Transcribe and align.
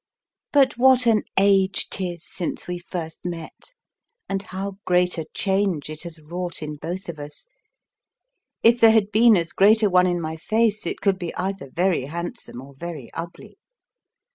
But 0.51 0.79
what 0.79 1.05
an 1.05 1.21
age 1.39 1.87
'tis 1.91 2.25
since 2.25 2.67
we 2.67 2.79
first 2.79 3.19
met, 3.23 3.71
and 4.27 4.41
how 4.41 4.79
great 4.83 5.19
a 5.19 5.25
change 5.35 5.91
it 5.91 6.01
has 6.01 6.19
wrought 6.23 6.63
in 6.63 6.77
both 6.77 7.07
of 7.07 7.19
us; 7.19 7.45
if 8.63 8.79
there 8.79 8.89
had 8.89 9.11
been 9.11 9.37
as 9.37 9.53
great 9.53 9.83
a 9.83 9.91
one 9.91 10.07
in 10.07 10.19
my 10.19 10.37
face, 10.37 10.87
it 10.87 11.01
could 11.01 11.19
be 11.19 11.35
either 11.35 11.69
very 11.71 12.05
handsome 12.05 12.61
or 12.63 12.73
very 12.75 13.13
ugly. 13.13 13.59